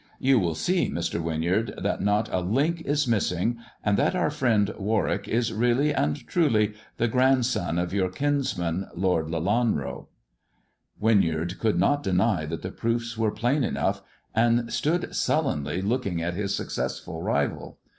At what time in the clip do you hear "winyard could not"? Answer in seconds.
10.99-12.01